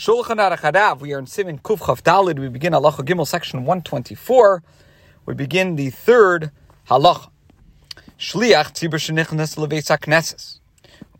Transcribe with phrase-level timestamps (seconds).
[0.00, 1.00] Shulchan Aruch Harav.
[1.00, 2.38] We are in Siman Kuf Chav Dalid.
[2.38, 4.62] We begin Halacha Gimel, section 124.
[5.26, 6.50] We begin the third
[6.88, 7.28] Halacha.
[8.18, 10.60] Shliach tzibur shenichnas leveis hakneses.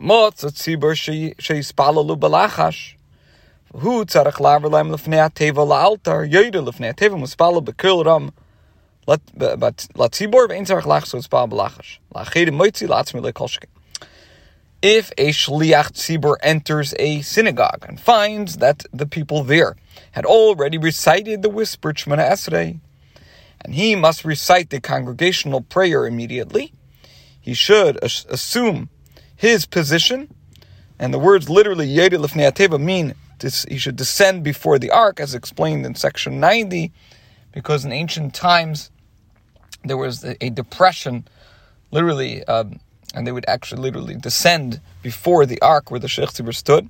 [0.01, 2.95] Motz tzibur sheyispalalu balachash.
[3.75, 6.27] Hu tzarech laver lem lefnei ateva la'altar.
[6.33, 8.33] Yoyde lefnei ateva muspala bekil ram.
[9.05, 11.99] But latzibur ve'in tzarech lach so tzpal balachash.
[12.15, 13.69] La'achede moitzi la'atzmi le'kolshkin
[14.83, 19.77] if a shliach tzibur enters a synagogue and finds that the people there
[20.13, 22.81] had already recited the whispered Shemana Esrei,
[23.63, 26.73] and he must recite the congregational prayer immediately,
[27.41, 28.89] he should assume
[29.37, 30.35] his position,
[30.99, 33.15] and the words literally Yedil Lefnei mean
[33.69, 36.93] he should descend before the ark, as explained in section 90,
[37.53, 38.91] because in ancient times
[39.85, 41.27] there was a, depression,
[41.91, 42.45] literally.
[42.45, 42.81] Um,
[43.15, 46.89] and they would actually literally descend before the ark where the Sheikh Tzibur stood.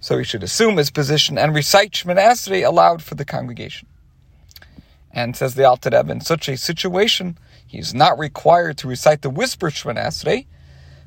[0.00, 3.88] So he should assume his position and recite Shemana Esrei aloud for the congregation.
[5.10, 9.22] And says the Alter Rebbe, in such a situation, he is not required to recite
[9.22, 10.46] the whisper Shemana Esrei,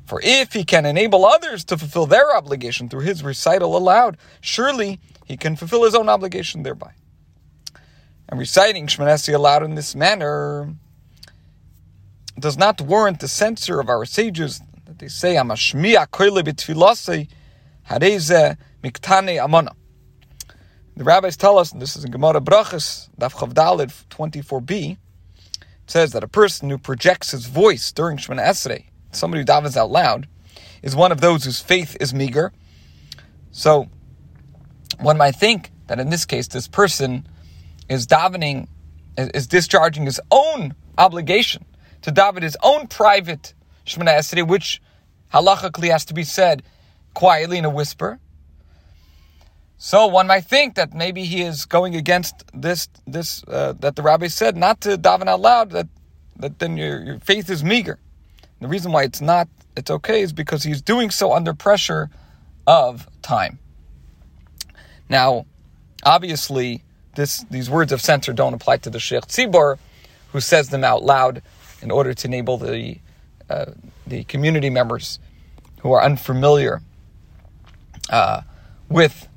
[0.04, 5.00] for if he can enable others to fulfill their obligation through his recital aloud, surely
[5.24, 6.92] he can fulfill his own obligation thereby.
[8.28, 10.74] And reciting Shemana Esrei aloud in this manner
[12.38, 17.28] does not warrant the censure of our sages that they say Amashmiya koile b'tfilase
[17.88, 19.72] hareze miktane amana.
[20.96, 24.98] The rabbis tell us, and this is in Gemara Brachas, Daf Chavdalid 24b, it
[25.86, 29.90] says that a person who projects his voice during Shemana Esrei, somebody who davens out
[29.90, 30.28] loud,
[30.82, 32.52] is one of those whose faith is meager.
[33.52, 33.88] So,
[35.00, 37.26] one might think that in this case, this person
[37.88, 38.68] is davening,
[39.16, 41.64] is discharging his own obligation
[42.02, 43.54] to daven his own private
[43.86, 44.80] Shemana Esrei, which
[45.32, 46.62] halachically has to be said
[47.14, 48.18] quietly in a whisper.
[49.78, 54.02] So one might think that maybe he is going against this this uh, that the
[54.02, 55.88] rabbi said not to daven out loud that
[56.36, 57.98] that then your, your faith is meager.
[58.60, 62.10] The reason why it's not it's okay is because he's doing so under pressure
[62.66, 63.58] of time.
[65.08, 65.46] Now,
[66.04, 66.84] obviously,
[67.16, 69.78] this these words of censor don't apply to the Sheikh Tzibor,
[70.30, 71.42] who says them out loud
[71.82, 72.98] in order to enable the
[73.50, 73.72] uh,
[74.06, 75.18] the community members
[75.80, 76.80] who are unfamiliar
[78.10, 78.42] uh,
[78.88, 79.28] with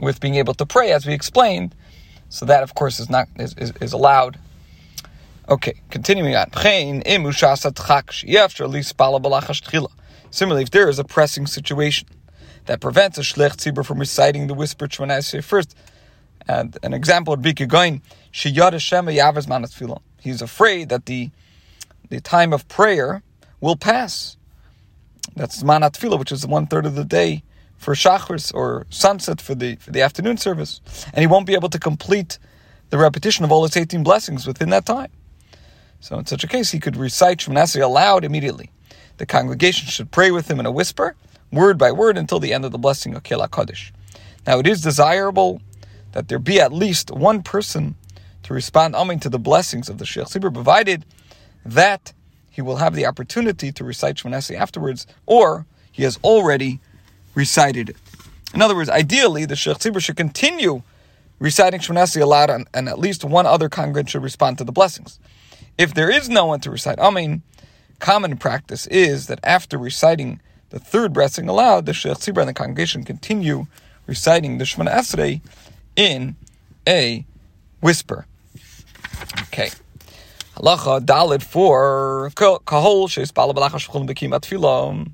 [0.00, 1.74] with being able to pray, as we explained.
[2.28, 4.38] So that, of course, is not is, is, is allowed.
[5.48, 6.50] Okay, continuing on.
[10.30, 12.06] Similarly, if there is a pressing situation
[12.66, 15.74] that prevents a shlech tzibur from reciting the whispered Shemana first,
[16.46, 21.30] and an example would be Kegoin, Sheyad Hashem Yavaz Manat He's afraid that the
[22.08, 23.22] the time of prayer
[23.60, 24.36] will pass.
[25.36, 27.42] That's Manat Tefillah, which is one third of the day
[27.76, 30.80] for Shachris or sunset for the for the afternoon service,
[31.12, 32.38] and he won't be able to complete
[32.90, 35.10] the repetition of all his 18 blessings within that time.
[36.00, 38.70] So in such a case, he could recite Shemana aloud immediately.
[39.18, 41.16] The congregation should pray with him in a whisper,
[41.52, 43.92] word by word, until the end of the blessing of Kela Kaddish.
[44.46, 45.60] Now, it is desirable
[46.12, 47.96] that there be at least one person
[48.44, 51.04] to respond Amen to the blessings of the Sheikh Tzibur, provided
[51.74, 52.12] that
[52.50, 56.80] he will have the opportunity to recite Shmonesi afterwards, or he has already
[57.34, 57.96] recited it.
[58.54, 60.82] In other words, ideally, the Sheikh Tzibur should continue
[61.38, 65.18] reciting Shmonesi aloud, and, and, at least one other congregant should respond to the blessings.
[65.76, 67.42] If there is no one to recite Amen,
[68.00, 70.40] common practice is that after reciting
[70.70, 73.66] the third blessing aloud, the Sheikh Tzibur and the congregation continue
[74.06, 75.40] reciting the Shemana Esrei
[75.94, 76.34] in
[76.88, 77.24] a
[77.80, 78.26] whisper.
[79.42, 79.70] Okay.
[80.57, 85.07] Halacha dalid for kahol sheis bala balacha shchulin bekim atfila.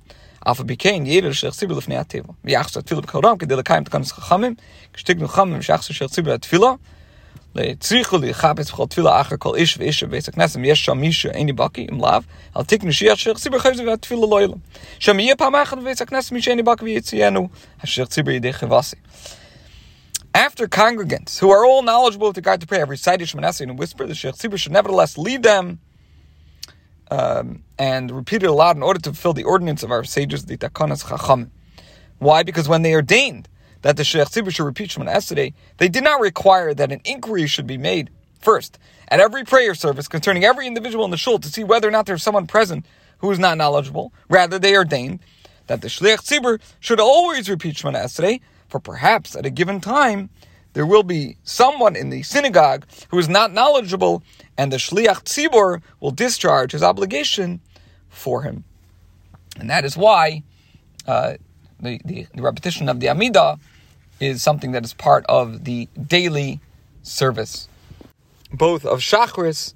[0.45, 2.35] Alpha became jeder shech sibel lefnei ateva.
[2.45, 4.57] V'yachsa atfila b'koram kedei lekayim tkanis chachamim.
[4.93, 6.79] K'shtignu chamim shachsa shech sibel atfila.
[7.55, 11.87] לצריכו לחפש בכל תפילה אחר כל איש ואיש בבית הכנסת, יש שם מישהו איני בקי
[11.91, 12.19] עם לאו,
[12.57, 14.57] אל תקנו שיח שייך ציבר חייב זה והתפילה לא ילם.
[14.99, 17.49] שם יהיה פעם אחת בבית הכנסת מי שאיני בקי ויציינו,
[17.83, 18.95] אשר ציבר ידי חבסי.
[20.54, 23.74] After congregants who are all knowledgeable with regard to prayer have recited Shemana in a
[23.74, 25.80] whisper, the Sheikh should nevertheless lead them
[27.10, 30.56] um, and repeat it aloud in order to fulfill the ordinance of our sages, the
[30.56, 31.50] Takanas Chacham.
[32.20, 32.44] Why?
[32.44, 33.48] Because when they ordained
[33.82, 37.48] that the Sheikh Tzibur should repeat Shemana Esrei, they did not require that an inquiry
[37.48, 38.78] should be made first
[39.08, 42.06] at every prayer service concerning every individual in the shul to see whether or not
[42.06, 42.86] there's someone present
[43.18, 44.12] who is not knowledgeable.
[44.28, 45.18] Rather, they ordained
[45.66, 48.40] that the Tzibur should always repeat Shemana Esrei
[48.74, 50.28] for perhaps at a given time
[50.72, 54.20] there will be someone in the synagogue who is not knowledgeable,
[54.58, 57.60] and the shliach tzibor will discharge his obligation
[58.08, 58.64] for him.
[59.60, 60.42] And that is why
[61.06, 61.34] uh,
[61.78, 63.60] the, the, the, repetition of the Amidah
[64.18, 66.58] is something that is part of the daily
[67.04, 67.68] service,
[68.52, 69.74] both of Shachris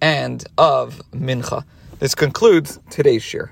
[0.00, 1.64] and of Mincha.
[1.98, 3.50] This concludes today's shiur.